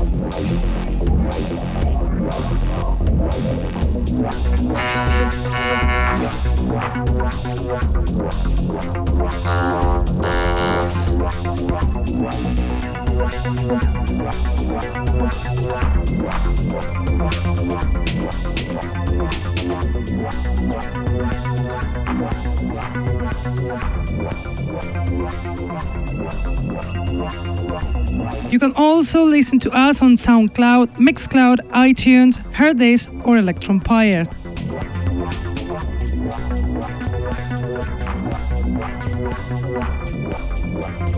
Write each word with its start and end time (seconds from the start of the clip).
Can 28.61 28.73
also 28.75 29.23
listen 29.23 29.57
to 29.61 29.71
us 29.71 30.03
on 30.03 30.11
SoundCloud, 30.13 30.89
Mixcloud, 30.97 31.57
iTunes, 31.71 32.37
Hearthis, 32.53 33.07
or 33.25 33.37
Electronpire. 33.37 34.27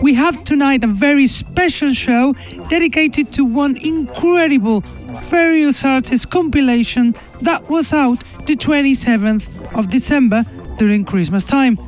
We 0.02 0.14
have 0.14 0.42
tonight 0.44 0.84
a 0.84 0.86
very 0.86 1.26
special 1.26 1.92
show 1.92 2.32
dedicated 2.70 3.30
to 3.34 3.44
one 3.44 3.76
incredible 3.76 4.80
various 5.28 5.84
artists 5.84 6.24
compilation 6.24 7.12
that 7.42 7.68
was 7.68 7.92
out 7.92 8.20
the 8.46 8.56
27th 8.56 9.76
of 9.78 9.90
December 9.90 10.46
during 10.78 11.04
Christmas 11.04 11.44
time. 11.44 11.78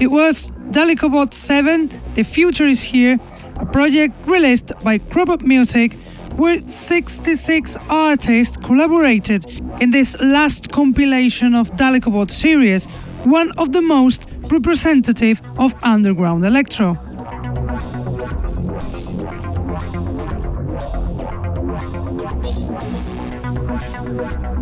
It 0.00 0.12
was 0.12 0.52
Dalekovod 0.70 1.34
7, 1.34 1.90
The 2.14 2.22
Future 2.22 2.66
is 2.66 2.80
Here, 2.80 3.18
a 3.60 3.66
project 3.66 4.14
released 4.26 4.72
by 4.82 4.98
Crobot 4.98 5.42
Music 5.42 5.92
where 6.36 6.66
66 6.66 7.76
artists 7.90 8.56
collaborated 8.56 9.44
in 9.80 9.90
this 9.90 10.18
last 10.20 10.72
compilation 10.72 11.54
of 11.54 11.70
Dalekovod 11.72 12.30
series, 12.30 12.86
one 13.24 13.52
of 13.58 13.72
the 13.72 13.82
most 13.82 14.26
representative 14.50 15.42
of 15.58 15.74
underground 15.82 16.44
electro. 16.44 16.96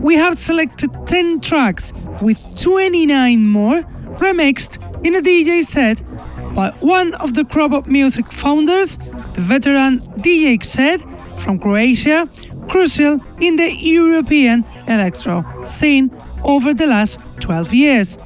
We 0.00 0.16
have 0.16 0.38
selected 0.38 0.90
10 1.06 1.40
tracks 1.40 1.92
with 2.22 2.38
29 2.60 3.46
more 3.46 3.82
remixed 4.18 4.78
in 5.06 5.14
a 5.14 5.20
DJ 5.20 5.62
set 5.62 6.02
by 6.58 6.70
one 6.80 7.14
of 7.22 7.34
the 7.34 7.44
Crop 7.44 7.86
Music 7.86 8.26
founders, 8.32 8.98
the 9.36 9.42
veteran 9.42 10.00
DJ 10.24 10.60
Zed 10.64 11.00
from 11.40 11.56
Croatia, 11.60 12.28
crucial 12.68 13.18
in 13.40 13.54
the 13.54 13.70
European 13.72 14.64
electro 14.88 15.44
scene 15.62 16.10
over 16.42 16.74
the 16.74 16.88
last 16.88 17.40
12 17.42 17.72
years. 17.72 18.18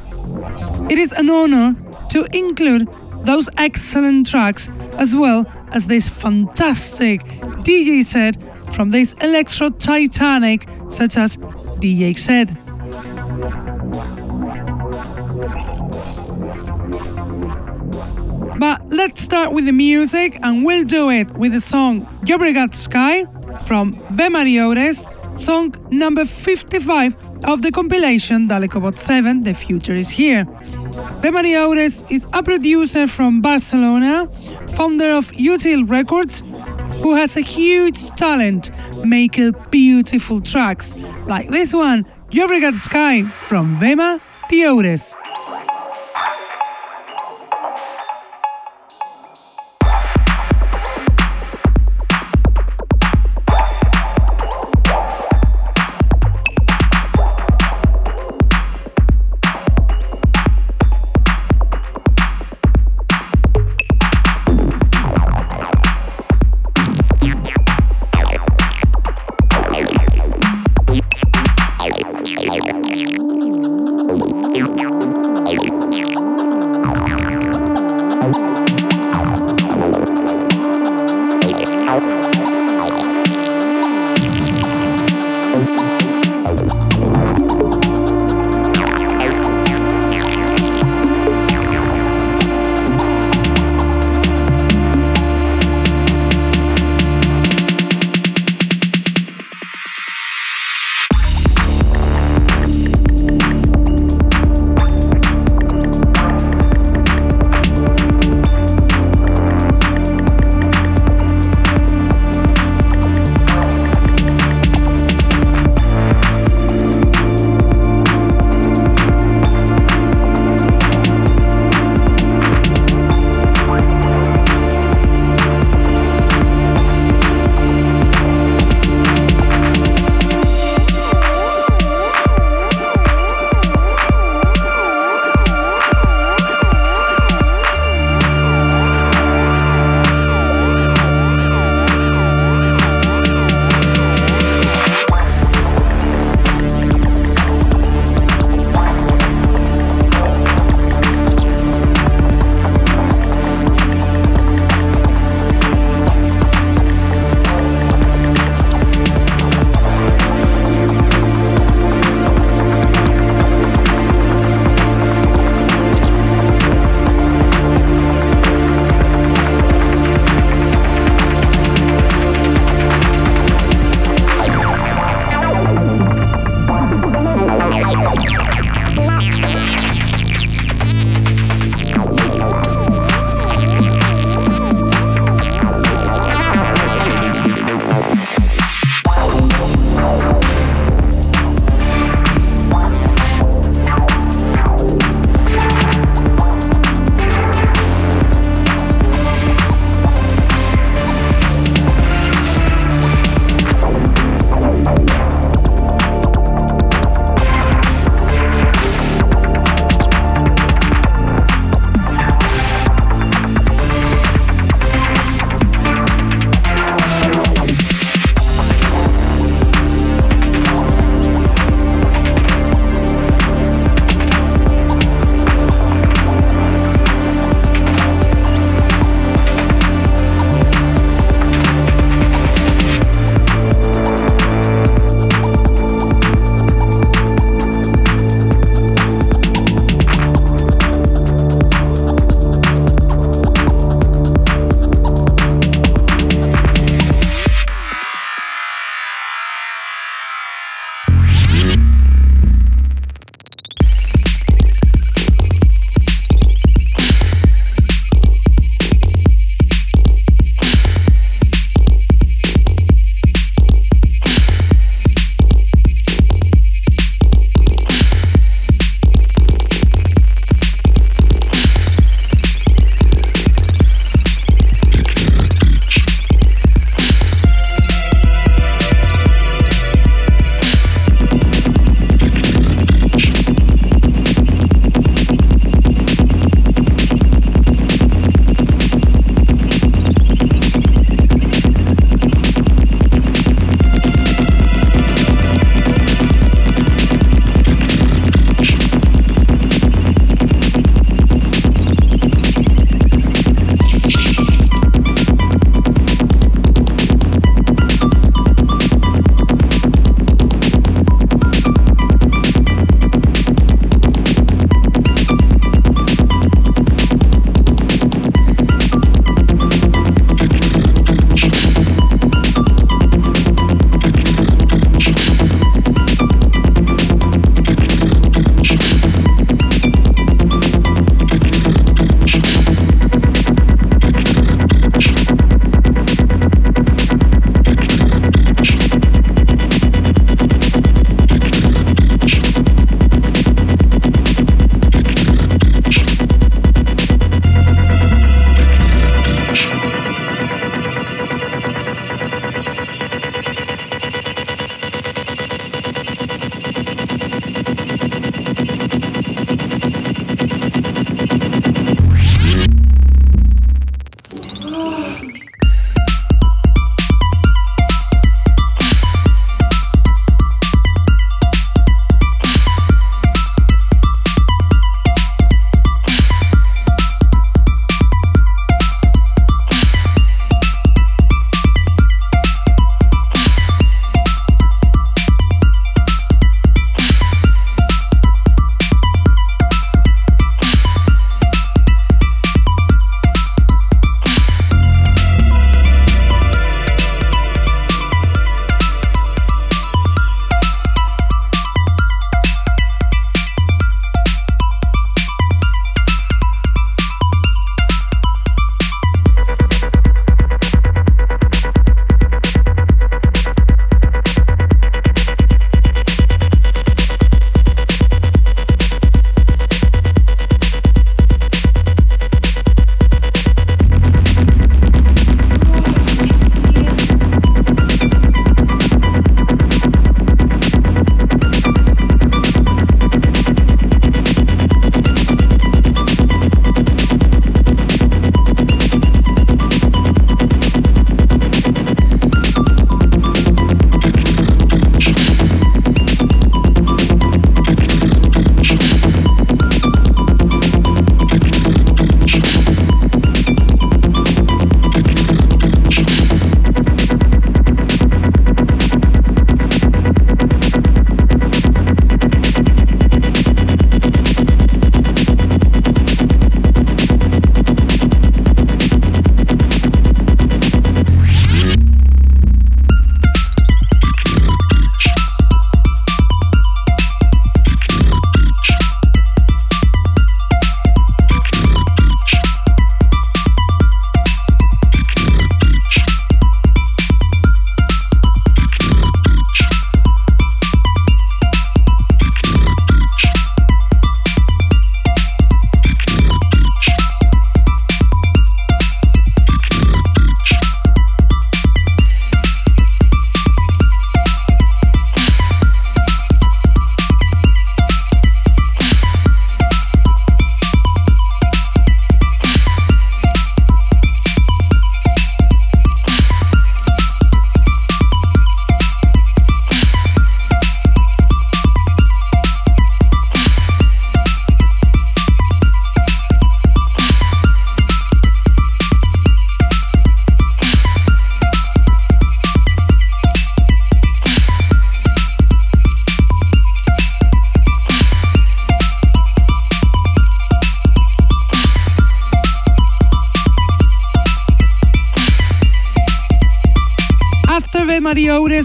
It 0.88 0.97
is 0.97 1.12
an 1.12 1.28
honor 1.28 1.76
to 2.09 2.25
include 2.34 2.88
those 3.26 3.50
excellent 3.59 4.31
tracks 4.31 4.70
as 4.99 5.14
well 5.14 5.44
as 5.72 5.87
this 5.87 6.09
fantastic 6.09 7.20
DJ 7.66 8.03
set 8.03 8.38
from 8.72 8.88
this 8.88 9.12
electro 9.20 9.69
titanic 9.69 10.66
such 10.88 11.19
as 11.19 11.37
DJ 11.82 12.19
Zed. 12.19 12.62
But 18.62 18.91
let's 18.91 19.21
start 19.21 19.53
with 19.53 19.67
the 19.67 19.73
music 19.73 20.39
and 20.41 20.65
we'll 20.65 20.84
do 20.84 21.11
it 21.11 21.28
with 21.33 21.50
the 21.50 21.61
song 21.61 22.03
Llobregat 22.23 22.77
Sky 22.77 23.25
from 23.62 23.91
Vemariodes, 24.15 25.03
song 25.37 25.75
number 25.91 26.25
55 26.25 27.17
of 27.45 27.62
the 27.62 27.73
compilation 27.73 28.47
Dalekovod 28.47 28.95
7 28.95 29.43
The 29.43 29.53
Future 29.53 29.95
is 29.95 30.11
Here. 30.11 30.45
Vemariodes 31.25 32.09
is 32.09 32.28
a 32.33 32.41
producer 32.41 33.09
from 33.09 33.41
Barcelona, 33.41 34.28
founder 34.77 35.11
of 35.11 35.33
Util 35.33 35.91
Records, 35.91 36.44
who 37.03 37.17
has 37.17 37.37
a 37.37 37.41
huge 37.41 38.11
talent 38.11 38.71
making 39.05 39.56
beautiful 39.73 40.41
tracks 40.41 41.03
like 41.27 41.50
this 41.50 41.75
one, 41.75 42.05
Llobregat 42.31 42.77
Sky 42.77 43.25
from 43.25 43.77
Vema 43.81 44.21
Piores. 44.49 45.17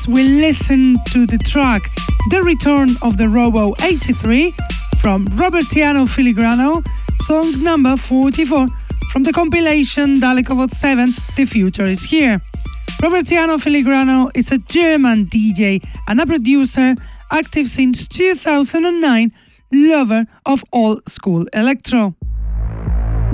We 0.08 0.24
listen 0.24 0.98
to 1.12 1.26
the 1.26 1.38
track 1.38 1.92
The 2.30 2.42
Return 2.42 2.96
of 3.02 3.18
the 3.18 3.28
Robo 3.28 3.74
83 3.82 4.54
from 5.00 5.28
Robertiano 5.28 6.08
Filigrano, 6.08 6.88
song 7.26 7.62
number 7.62 7.98
44 7.98 8.68
from 9.12 9.24
the 9.24 9.34
compilation 9.34 10.22
Dalekovod 10.22 10.72
7 10.72 11.14
The 11.36 11.44
Future 11.44 11.88
is 11.88 12.04
Here. 12.04 12.42
Robertiano 13.02 13.58
Filigrano 13.58 14.32
is 14.34 14.50
a 14.50 14.58
German 14.60 15.26
DJ 15.26 15.84
and 16.08 16.22
a 16.22 16.26
producer 16.26 16.96
active 17.30 17.68
since 17.68 18.08
2009, 18.08 19.34
lover 19.74 20.26
of 20.46 20.64
old 20.72 21.02
school 21.10 21.46
electro. 21.52 22.16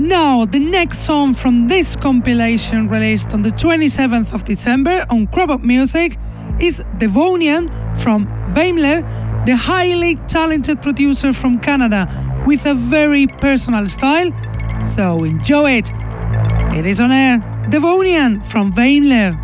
Now, 0.00 0.44
the 0.44 0.58
next 0.58 1.06
song 1.06 1.34
from 1.34 1.68
this 1.68 1.94
compilation 1.94 2.88
released 2.88 3.32
on 3.32 3.42
the 3.42 3.50
27th 3.50 4.32
of 4.32 4.42
December 4.44 5.06
on 5.08 5.28
Crobot 5.28 5.62
Music 5.62 6.18
is 6.60 6.82
Devonian 6.98 7.68
from 7.96 8.26
Weimler, 8.54 9.02
the 9.46 9.56
highly 9.56 10.16
talented 10.28 10.80
producer 10.82 11.32
from 11.32 11.58
Canada 11.58 12.08
with 12.46 12.66
a 12.66 12.74
very 12.74 13.26
personal 13.26 13.86
style. 13.86 14.30
So 14.82 15.24
enjoy 15.24 15.72
it. 15.72 15.90
It 16.74 16.86
is 16.86 17.00
on 17.00 17.12
air. 17.12 17.38
Devonian 17.70 18.42
from 18.42 18.72
Weimler. 18.72 19.43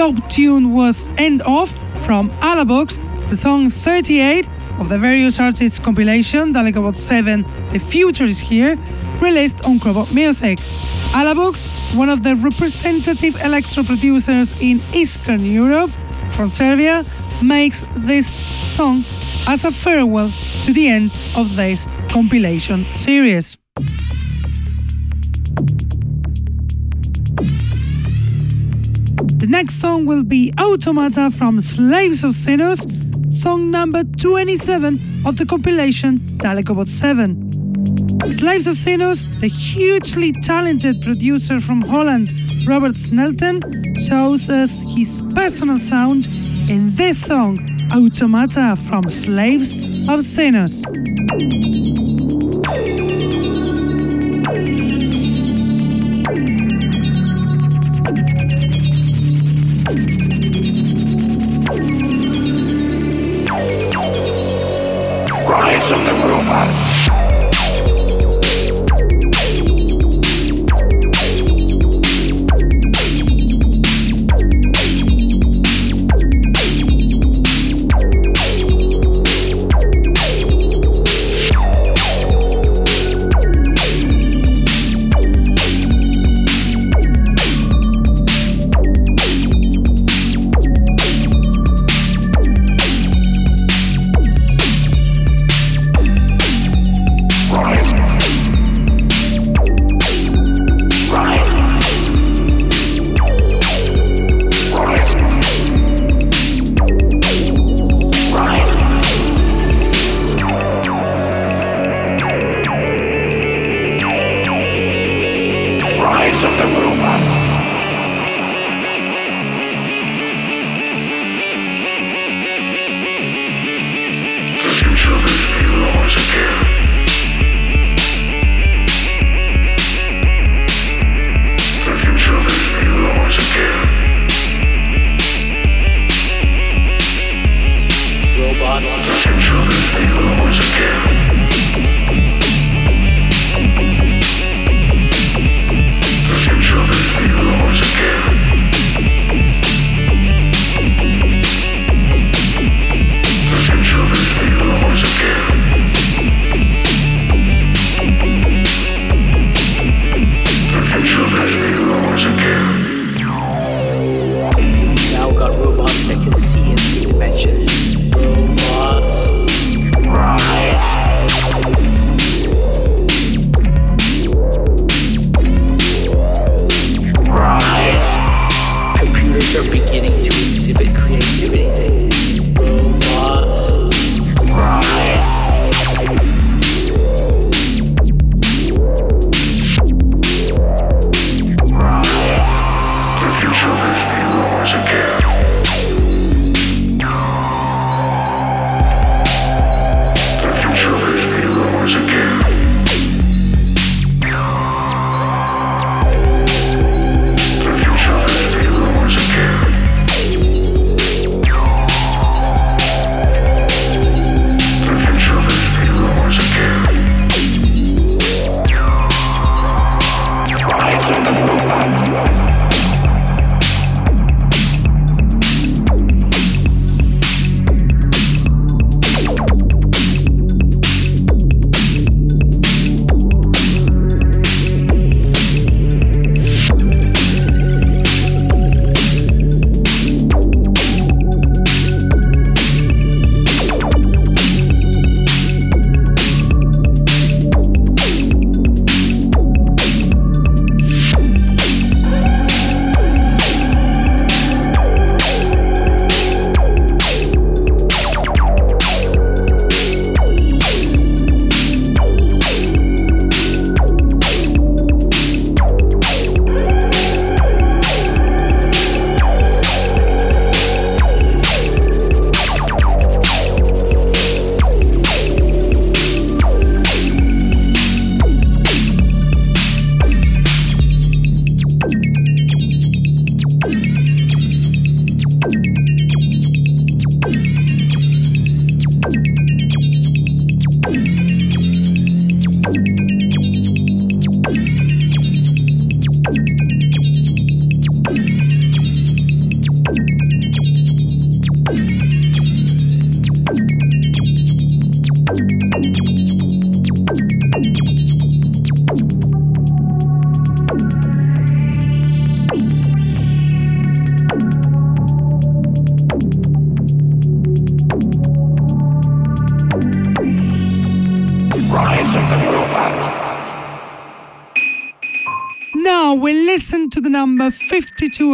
Dope 0.00 0.30
tune 0.30 0.72
was 0.72 1.10
End 1.18 1.42
Off 1.42 1.74
from 2.06 2.30
Alabox, 2.40 2.98
the 3.28 3.36
song 3.36 3.68
38 3.68 4.48
of 4.78 4.88
the 4.88 4.96
various 4.96 5.38
artists 5.38 5.78
compilation 5.78 6.54
Dalekovod 6.54 6.96
7 6.96 7.44
The 7.68 7.78
Future 7.78 8.24
is 8.24 8.40
Here, 8.40 8.78
released 9.20 9.66
on 9.66 9.78
Crobot 9.78 10.14
Music. 10.14 10.58
Alabox, 11.12 11.94
one 11.94 12.08
of 12.08 12.22
the 12.22 12.34
representative 12.36 13.36
electro 13.42 13.82
producers 13.82 14.62
in 14.62 14.80
Eastern 14.94 15.44
Europe 15.44 15.90
from 16.30 16.48
Serbia, 16.48 17.04
makes 17.42 17.86
this 17.94 18.32
song 18.74 19.04
as 19.46 19.64
a 19.64 19.70
farewell 19.70 20.32
to 20.62 20.72
the 20.72 20.88
end 20.88 21.18
of 21.36 21.56
this 21.56 21.86
compilation 22.08 22.86
series. 22.96 23.58
Next 29.60 29.78
song 29.78 30.06
will 30.06 30.24
be 30.24 30.54
Automata 30.58 31.30
from 31.30 31.60
Slaves 31.60 32.24
of 32.24 32.34
Sinners, 32.34 32.80
song 33.28 33.70
number 33.70 34.02
27 34.04 34.94
of 35.26 35.36
the 35.36 35.44
compilation 35.44 36.16
Dalekovod 36.38 36.88
7. 36.88 37.52
Slaves 38.32 38.66
of 38.66 38.74
Sinners, 38.74 39.28
the 39.40 39.48
hugely 39.48 40.32
talented 40.32 41.02
producer 41.02 41.60
from 41.60 41.82
Holland, 41.82 42.32
Robert 42.66 42.96
Snelton, 42.96 43.60
shows 44.08 44.48
us 44.48 44.82
his 44.96 45.20
personal 45.34 45.78
sound 45.78 46.26
in 46.70 46.96
this 46.96 47.22
song, 47.22 47.58
Automata 47.92 48.76
from 48.88 49.10
Slaves 49.10 49.74
of 50.08 50.24
Sinners. 50.24 50.82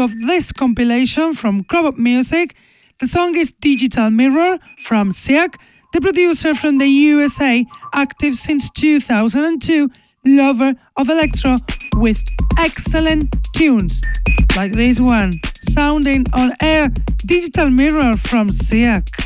Of 0.06 0.20
this 0.20 0.52
compilation 0.52 1.34
from 1.34 1.64
Crobot 1.64 1.98
Music. 1.98 2.54
The 3.00 3.08
song 3.08 3.36
is 3.36 3.50
Digital 3.50 4.08
Mirror 4.08 4.58
from 4.78 5.10
Siak, 5.10 5.56
the 5.92 6.00
producer 6.00 6.54
from 6.54 6.78
the 6.78 6.86
USA, 6.86 7.66
active 7.92 8.36
since 8.36 8.70
2002, 8.70 9.90
lover 10.24 10.74
of 10.96 11.08
electro 11.10 11.56
with 11.96 12.22
excellent 12.56 13.34
tunes 13.52 14.00
like 14.56 14.70
this 14.74 15.00
one, 15.00 15.32
sounding 15.56 16.24
on 16.34 16.52
air 16.62 16.88
Digital 17.26 17.68
Mirror 17.68 18.16
from 18.16 18.46
Siak. 18.50 19.25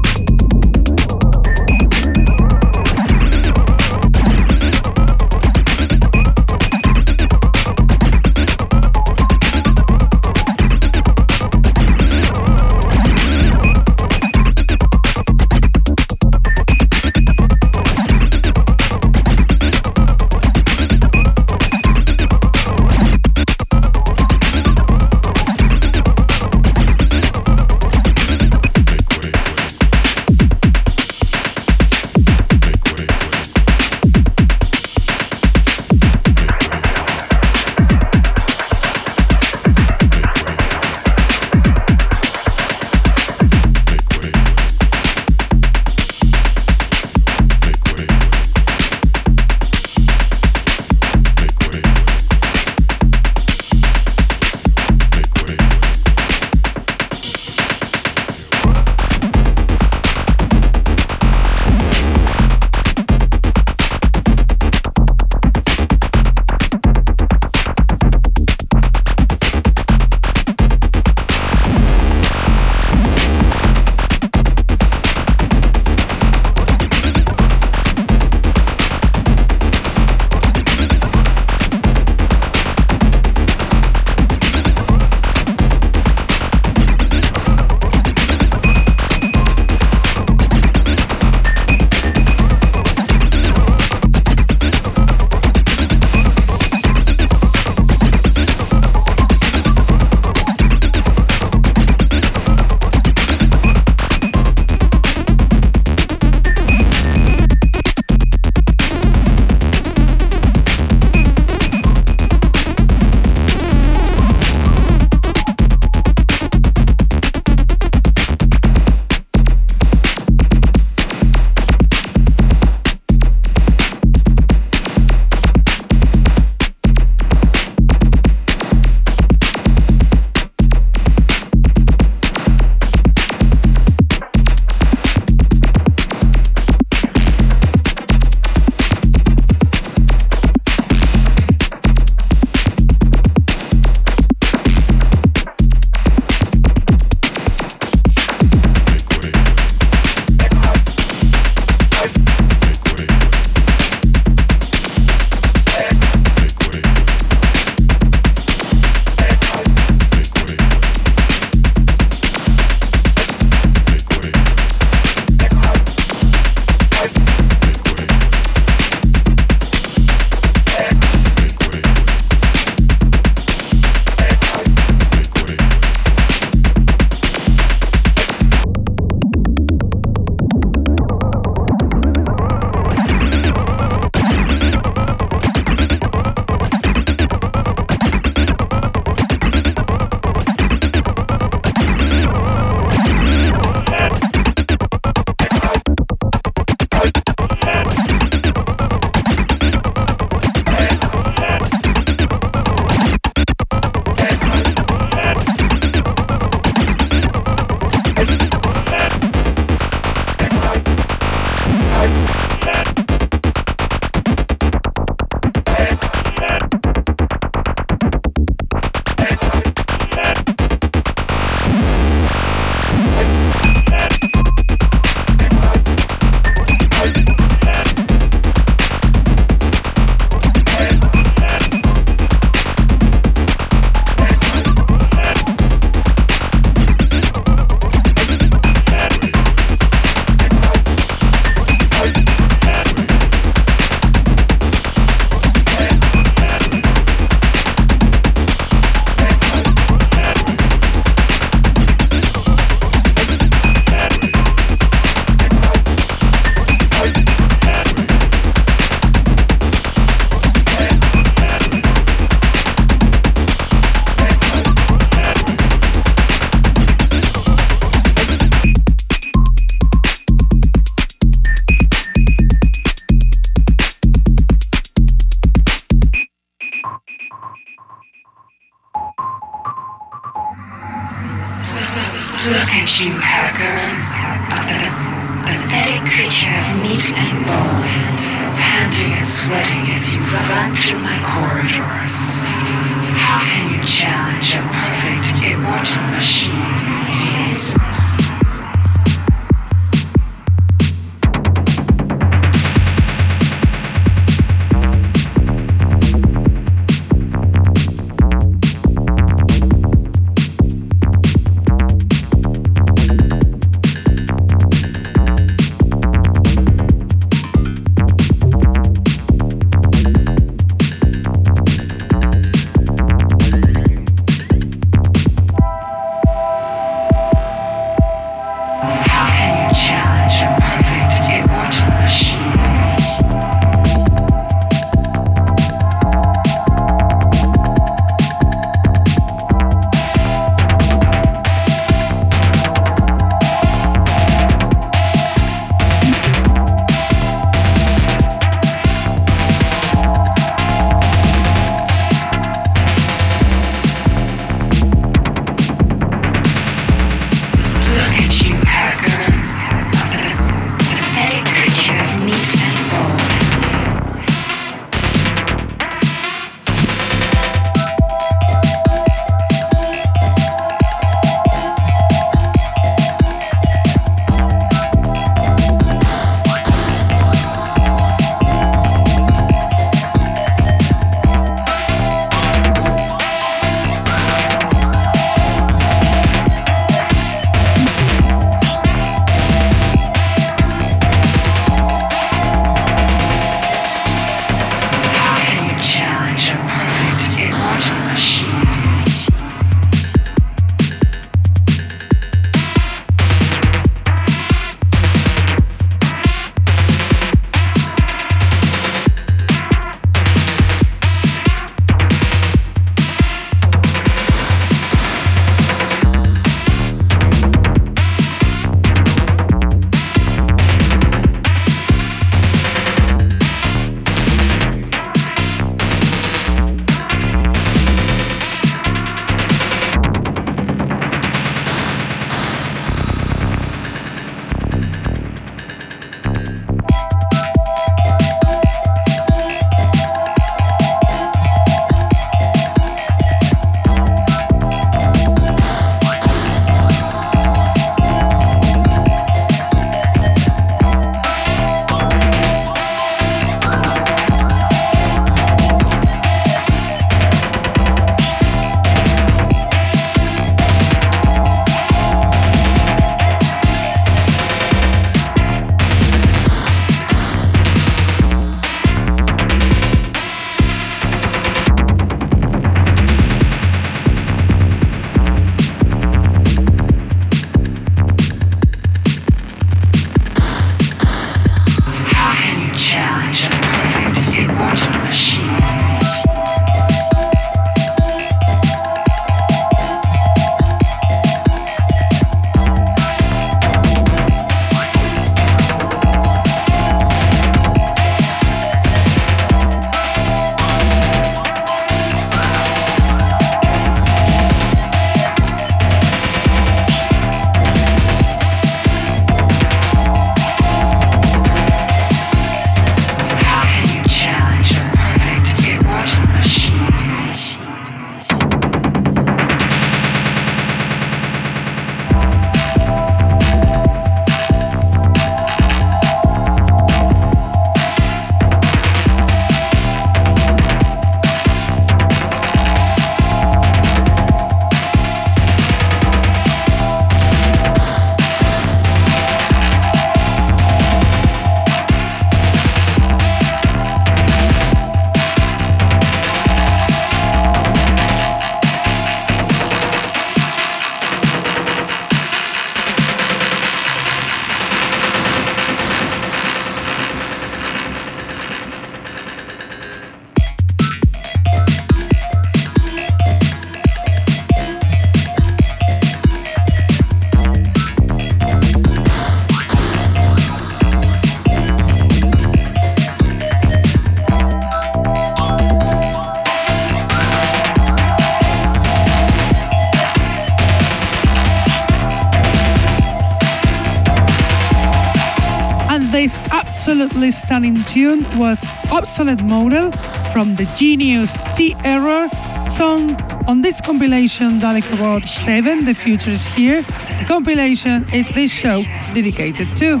Absolutely 587.28 587.46
stunning 587.46 587.84
tune 587.84 588.38
was 588.38 588.58
Obsolete 588.90 589.44
Model 589.44 589.92
from 590.32 590.56
the 590.56 590.64
genius 590.74 591.42
T 591.54 591.76
Error 591.84 592.26
song 592.70 593.20
on 593.46 593.60
this 593.60 593.82
compilation 593.82 594.58
Dalekovod 594.58 595.24
7 595.26 595.84
The 595.84 595.92
Future 595.92 596.30
is 596.30 596.46
Here. 596.46 596.80
The 596.80 597.24
compilation 597.26 598.06
is 598.14 598.26
this 598.28 598.50
show 598.50 598.82
dedicated 599.12 599.68
to. 599.76 600.00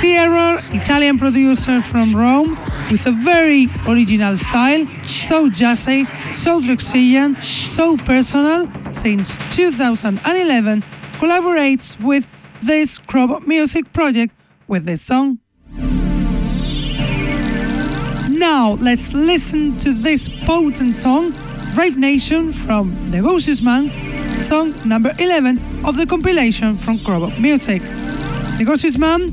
T 0.00 0.16
Error, 0.16 0.58
Italian 0.72 1.16
producer 1.16 1.80
from 1.80 2.16
Rome, 2.16 2.58
with 2.90 3.06
a 3.06 3.12
very 3.12 3.68
original 3.86 4.36
style, 4.36 4.86
so 5.06 5.48
jazzy, 5.48 6.08
so 6.32 6.60
Drexciyan, 6.60 7.40
so 7.44 7.96
personal, 7.98 8.68
since 8.92 9.38
2011 9.50 10.82
collaborates 11.18 12.00
with 12.00 12.26
this 12.62 12.98
Crobot 12.98 13.46
Music 13.46 13.92
project 13.92 14.34
with 14.66 14.86
this 14.86 15.02
song. 15.02 15.38
Now 18.56 18.72
let's 18.80 19.12
listen 19.12 19.78
to 19.78 19.94
this 19.94 20.28
potent 20.44 20.96
song, 20.96 21.32
Rave 21.76 21.96
Nation 21.96 22.50
from 22.50 22.90
Negocius 23.12 23.62
Man, 23.62 23.84
song 24.42 24.74
number 24.84 25.12
11 25.20 25.84
of 25.84 25.96
the 25.96 26.04
compilation 26.04 26.76
from 26.76 26.98
Crobot 26.98 27.38
Music. 27.38 27.80
Negocius 28.58 28.98
Man, 28.98 29.26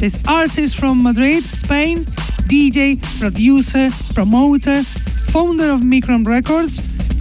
this 0.00 0.18
artist 0.26 0.76
from 0.76 1.02
Madrid, 1.02 1.44
Spain, 1.44 2.06
DJ, 2.48 2.96
producer, 3.20 3.90
promoter, 4.14 4.82
founder 5.34 5.68
of 5.68 5.82
Micron 5.82 6.26
Records, 6.26 6.80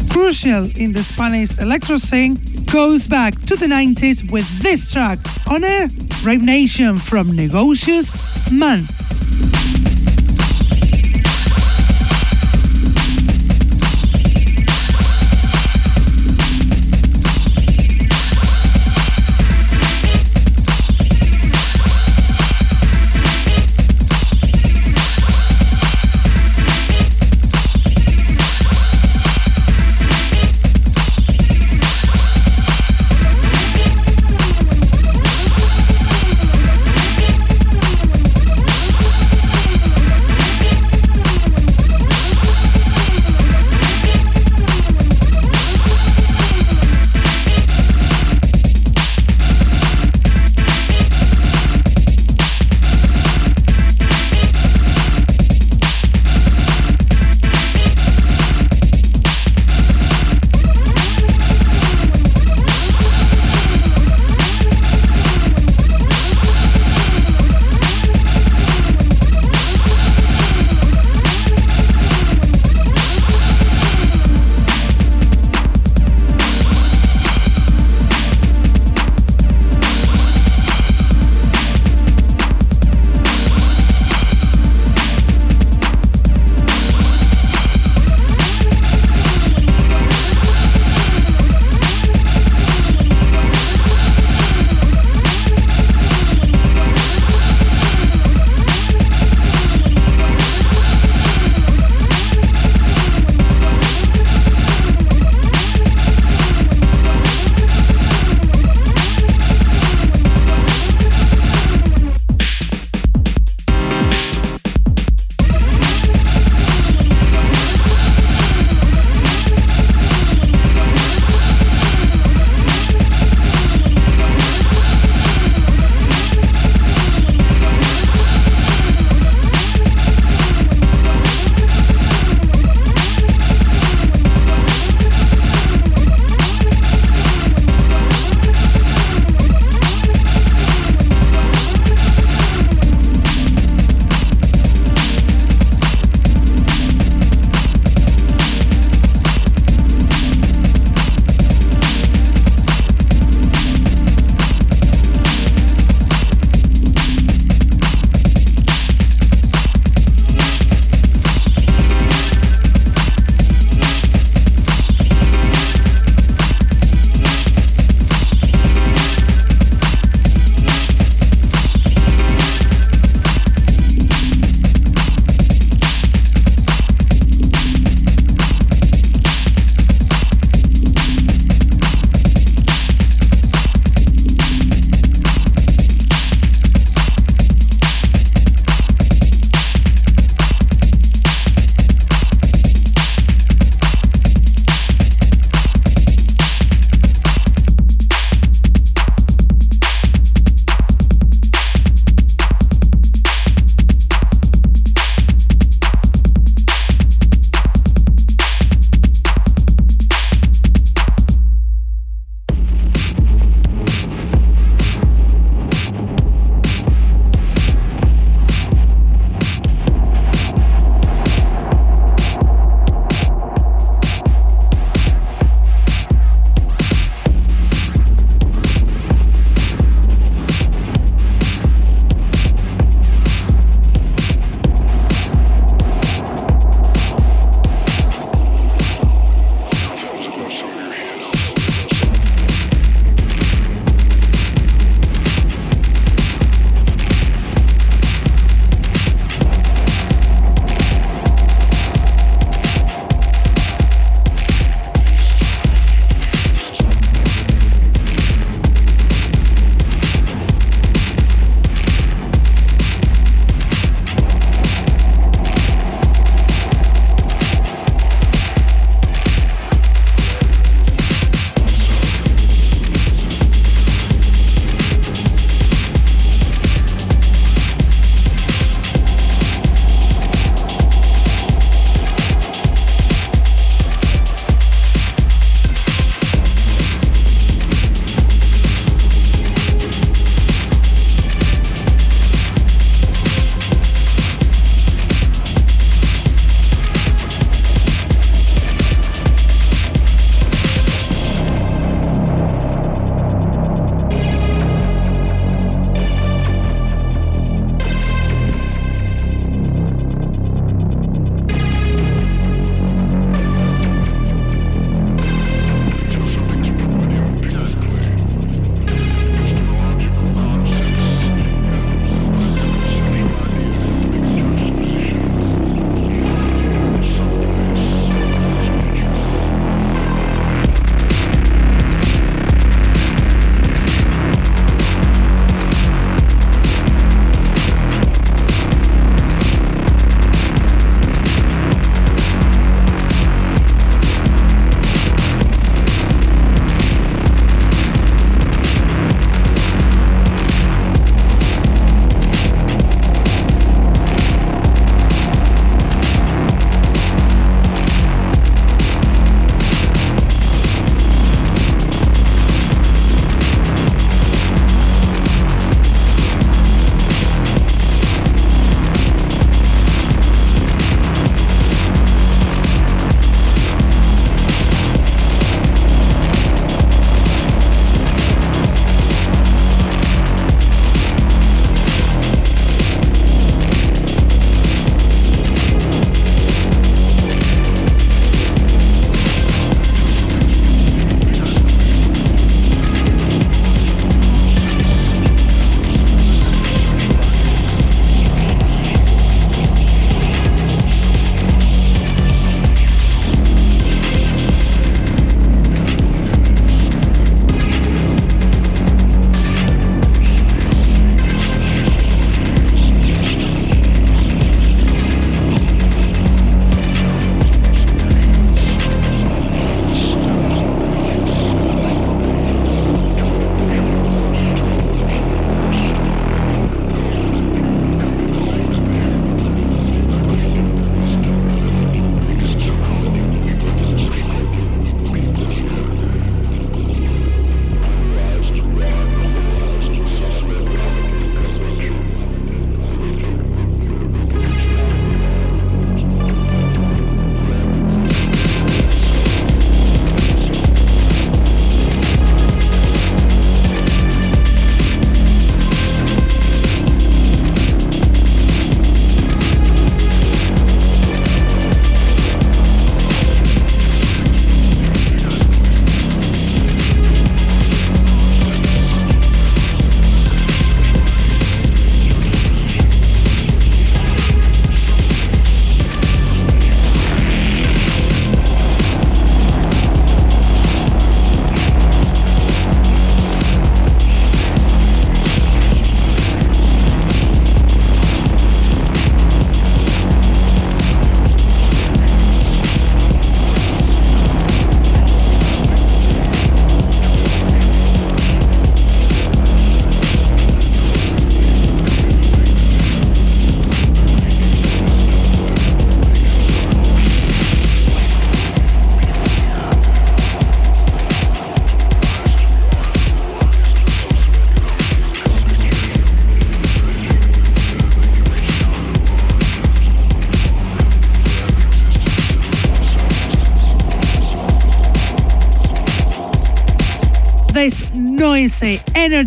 crucial 0.10 0.64
in 0.80 0.94
the 0.94 1.04
Spanish 1.04 1.60
electro 1.60 1.98
scene, 1.98 2.40
goes 2.72 3.08
back 3.08 3.34
to 3.42 3.58
the 3.58 3.68
90s 3.68 4.32
with 4.32 4.48
this 4.62 4.94
track 4.94 5.18
on 5.50 5.66
air, 5.66 5.90
Rave 6.24 6.44
Nation 6.44 6.98
from 6.98 7.28
Negocius 7.28 8.14
Man. 8.50 8.88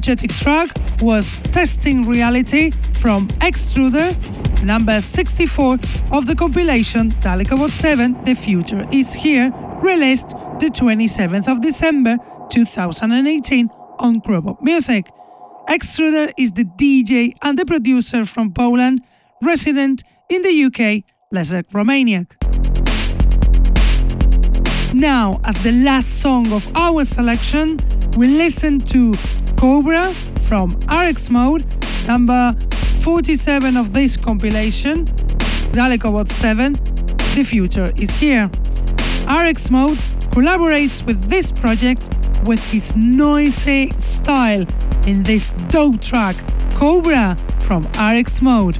Energetic 0.07 0.37
track 0.37 0.69
was 1.01 1.41
Testing 1.41 2.03
Reality 2.03 2.71
from 3.01 3.27
Extruder, 3.41 4.13
number 4.63 5.01
64 5.01 5.79
of 6.13 6.27
the 6.27 6.35
compilation 6.37 7.09
Dalekovod 7.23 7.71
7 7.71 8.23
The 8.25 8.35
Future 8.35 8.87
is 8.93 9.15
Here, 9.15 9.51
released 9.83 10.29
the 10.61 10.67
27th 10.67 11.49
of 11.49 11.63
December 11.63 12.19
2018 12.51 13.71
on 13.99 14.21
Crobot 14.21 14.61
Music. 14.61 15.07
Extruder 15.71 16.35
is 16.37 16.53
the 16.53 16.65
DJ 16.65 17.33
and 17.41 17.59
the 17.59 17.65
producer 17.65 18.27
from 18.27 18.53
Poland, 18.53 19.01
resident 19.43 20.03
in 20.29 20.43
the 20.43 20.65
UK, 20.65 21.03
Leszek 21.33 21.73
Romaniak. 21.73 22.35
Now, 24.93 25.41
as 25.45 25.63
the 25.63 25.73
last 25.73 26.21
song 26.21 26.53
of 26.53 26.71
our 26.77 27.07
selection, 27.07 27.79
we 28.19 28.27
listen 28.27 28.81
to 28.81 29.15
Cobra 29.65 30.13
from 30.43 30.79
RX 30.93 31.31
Mode, 31.31 31.65
number 32.07 32.55
47 33.01 33.79
of 33.79 33.95
this 33.95 34.15
compilation, 34.15 35.07
Dalekovod 35.73 36.29
7, 36.29 36.75
The 37.35 37.45
Future 37.49 37.91
is 37.97 38.15
Here. 38.15 38.51
RX 39.27 39.71
Mode 39.71 39.97
collaborates 40.37 41.07
with 41.07 41.31
this 41.31 41.51
project 41.51 42.03
with 42.45 42.61
his 42.71 42.95
noisy 42.95 43.89
style 43.97 44.67
in 45.07 45.23
this 45.23 45.53
dope 45.71 45.99
track, 46.03 46.37
Cobra 46.73 47.35
from 47.61 47.85
RX 47.99 48.43
Mode. 48.43 48.77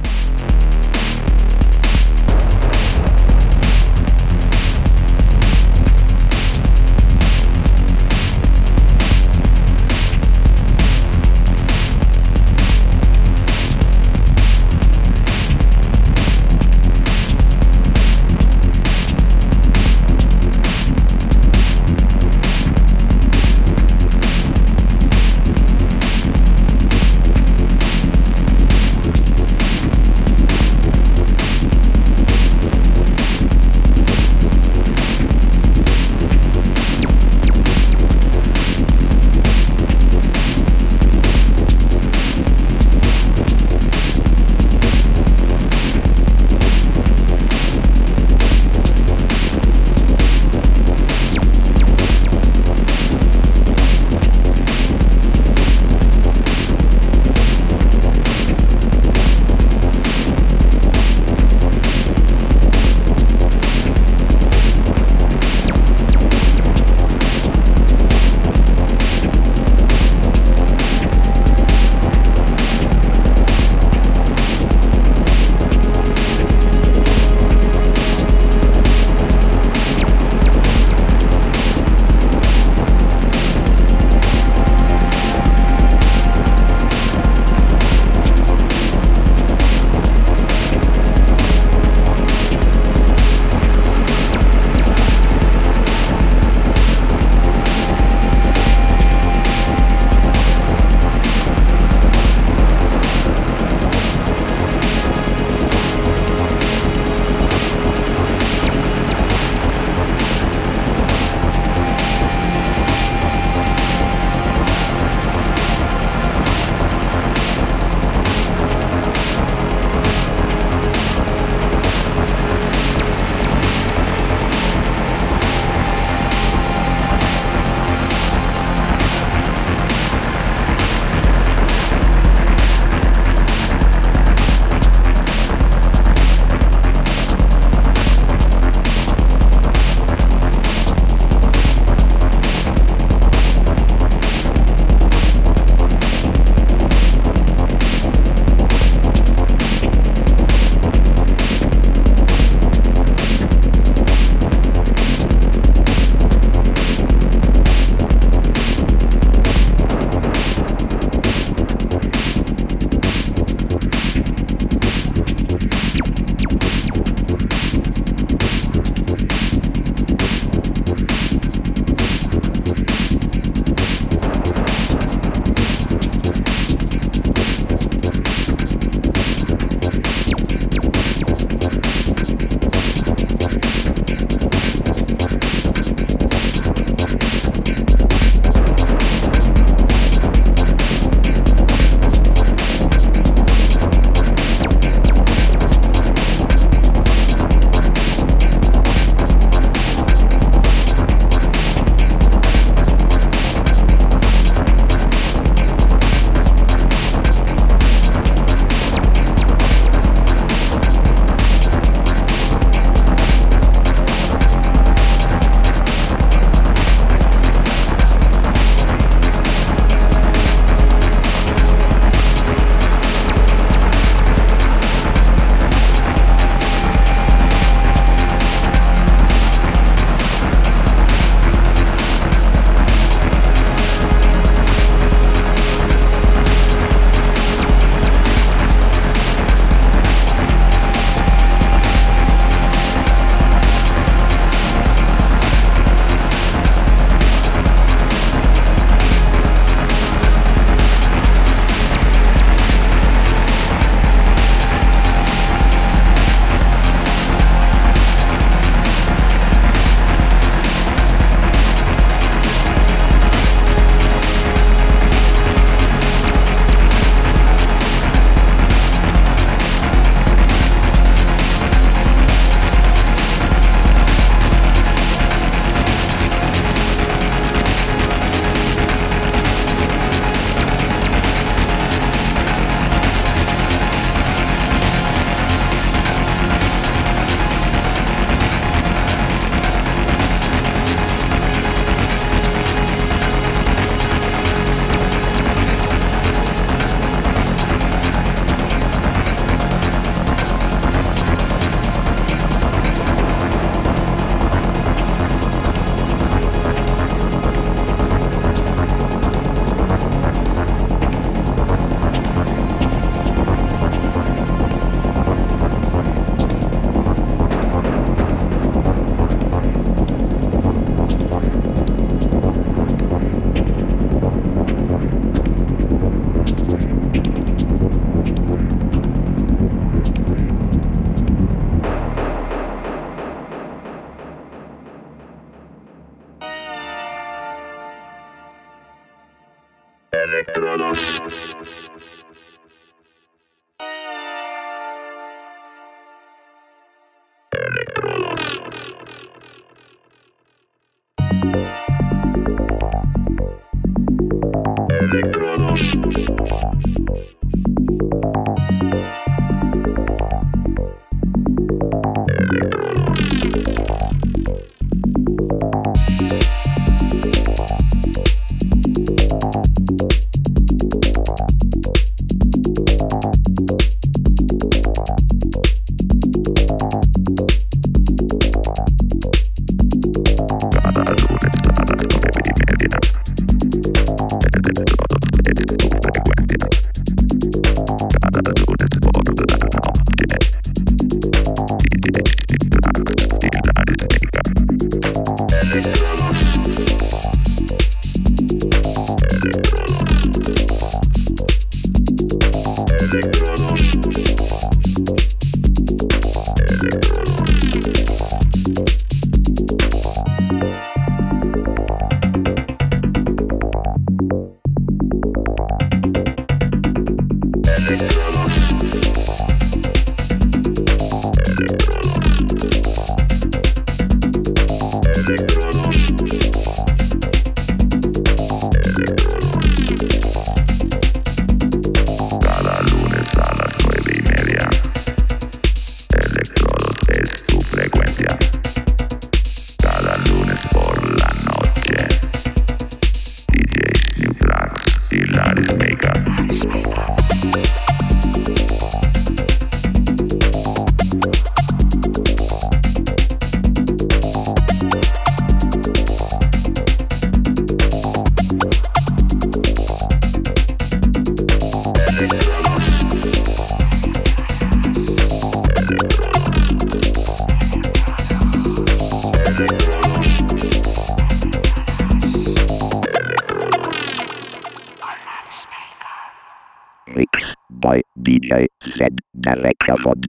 by 477.85 478.01
DJ 478.17 478.65
Z. 478.97 479.07
Derek 479.39 479.77
Avod. 479.87 480.25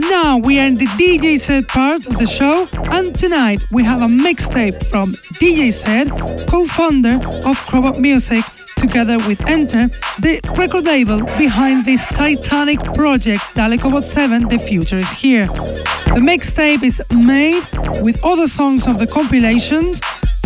Now 0.00 0.38
we 0.38 0.58
are 0.60 0.66
in 0.66 0.74
the 0.74 0.86
DJ 0.98 1.38
set 1.38 1.68
part 1.68 2.06
of 2.06 2.18
the 2.18 2.26
show, 2.26 2.66
and 2.92 3.18
tonight 3.18 3.60
we 3.72 3.84
have 3.84 4.02
a 4.02 4.06
mixtape 4.06 4.84
from 4.86 5.04
DJ 5.40 5.72
Set, 5.72 6.08
co-founder 6.48 7.14
of 7.46 7.56
Crobot 7.66 7.98
Music, 7.98 8.44
together 8.76 9.16
with 9.28 9.40
Enter, 9.46 9.88
the 10.20 10.40
record 10.58 10.86
label 10.86 11.24
behind 11.38 11.84
this 11.84 12.04
titanic 12.06 12.80
project 12.94 13.42
Dalekovod 13.54 14.04
7 14.04 14.48
The 14.48 14.58
Future 14.58 14.98
is 14.98 15.10
Here. 15.12 15.46
The 15.46 16.20
mixtape 16.20 16.82
is 16.82 17.02
made 17.12 17.64
with 18.02 18.22
other 18.22 18.46
songs 18.46 18.86
of 18.86 18.98
the 18.98 19.06
compilations, 19.06 20.00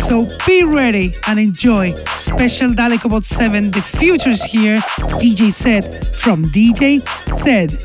so 0.09 0.27
be 0.47 0.65
ready 0.65 1.15
and 1.27 1.39
enjoy. 1.39 1.93
Special 2.07 2.71
Dalekovod 2.71 3.25
7 3.25 3.71
The 3.71 3.83
Future's 3.83 4.43
here. 4.43 4.79
DJ 5.21 5.53
Said 5.53 6.17
from 6.17 6.47
DJ 6.47 7.07
Said. 7.37 7.79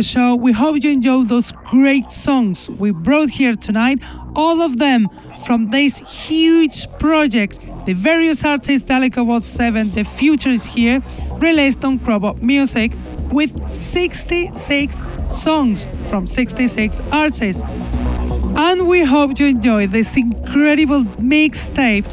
The 0.00 0.04
show. 0.04 0.34
We 0.34 0.52
hope 0.52 0.82
you 0.82 0.92
enjoy 0.92 1.24
those 1.24 1.52
great 1.52 2.10
songs 2.10 2.70
we 2.70 2.90
brought 2.90 3.28
here 3.28 3.54
tonight, 3.54 4.02
all 4.34 4.62
of 4.62 4.78
them 4.78 5.10
from 5.44 5.68
this 5.68 5.98
huge 5.98 6.90
project, 6.98 7.58
the 7.84 7.92
various 7.92 8.42
artists 8.42 8.88
Dalekovod 8.88 9.42
7, 9.42 9.90
The 9.90 10.04
Future 10.04 10.48
is 10.48 10.64
Here, 10.64 11.02
released 11.32 11.84
on 11.84 11.98
Crobot 11.98 12.40
Music 12.40 12.92
with 13.30 13.68
66 13.68 15.02
songs 15.28 15.84
from 16.08 16.26
66 16.26 17.02
artists. 17.12 17.62
And 18.56 18.88
we 18.88 19.04
hope 19.04 19.38
you 19.38 19.48
enjoy 19.48 19.86
this 19.86 20.16
incredible 20.16 21.04
mixtape 21.20 22.06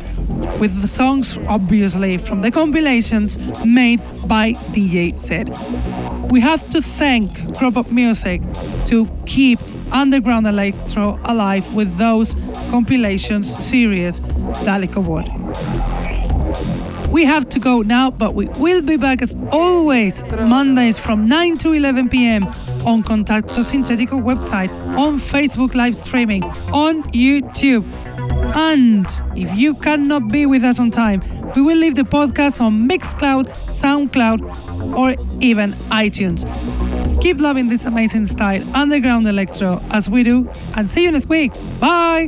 with 0.60 0.82
the 0.82 0.90
songs 0.90 1.38
obviously 1.48 2.18
from 2.18 2.42
the 2.42 2.52
compilations 2.52 3.66
made 3.66 4.02
by 4.28 4.52
DJ 4.52 5.18
Sid. 5.18 6.07
We 6.30 6.42
have 6.42 6.70
to 6.72 6.82
thank 6.82 7.38
Crobot 7.58 7.90
Music 7.92 8.42
to 8.88 9.08
keep 9.26 9.60
underground 9.94 10.46
electro 10.46 11.20
alive 11.24 11.74
with 11.74 11.98
those 11.98 12.36
compilations 12.70 13.48
series 13.48 14.20
Dalekovod. 14.66 15.26
We 17.10 17.24
have 17.24 17.48
to 17.50 17.60
go 17.60 17.82
now, 17.82 18.12
but 18.12 18.36
we 18.36 18.48
will 18.60 18.82
be 18.82 18.98
back 18.98 19.22
as 19.22 19.34
always 19.52 20.20
Mondays 20.22 21.00
from 21.00 21.30
9 21.30 21.56
to 21.60 21.72
11 21.72 22.10
pm 22.10 22.44
on 22.44 23.02
Contacto 23.04 23.64
Sintetico 23.64 24.22
website, 24.22 24.70
on 24.98 25.20
Facebook 25.20 25.74
live 25.76 25.96
streaming, 25.96 26.44
on 26.74 27.04
YouTube. 27.14 27.86
And 28.58 29.08
if 29.36 29.58
you 29.58 29.76
cannot 29.76 30.30
be 30.30 30.46
with 30.46 30.64
us 30.64 30.80
on 30.80 30.92
time, 30.92 31.22
we 31.56 31.62
will 31.62 31.78
leave 31.78 31.96
the 31.96 32.04
podcast 32.04 32.62
on 32.62 32.88
Mixcloud, 32.88 33.50
SoundCloud, 33.50 34.98
or 34.98 35.16
even 35.42 35.72
iTunes. 35.90 36.46
Keep 37.22 37.40
loving 37.40 37.70
this 37.70 37.86
amazing 37.86 38.26
style, 38.26 38.64
underground 38.76 39.28
electro, 39.28 39.82
as 39.92 40.10
we 40.10 40.24
do, 40.24 40.50
and 40.76 40.90
see 40.90 41.04
you 41.04 41.12
next 41.12 41.28
week. 41.30 41.54
Bye! 41.80 42.28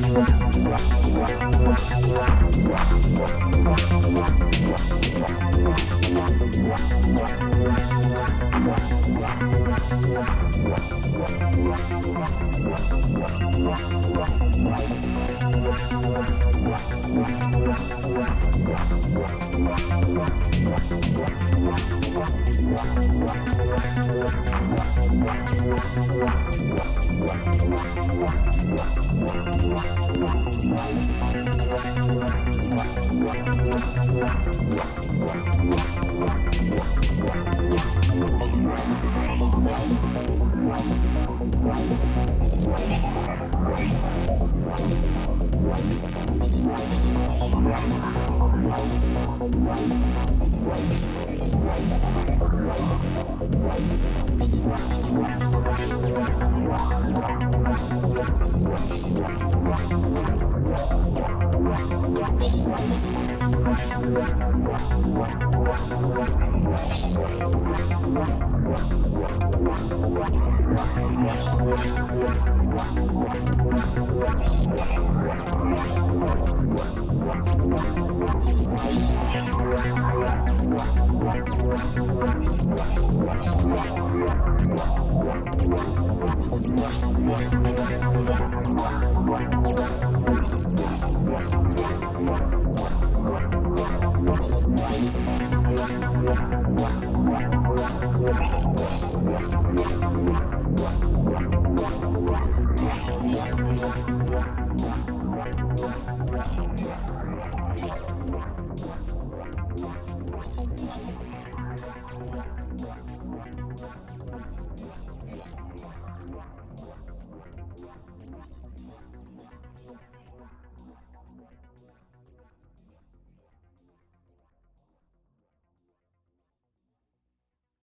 Thank 0.00 0.39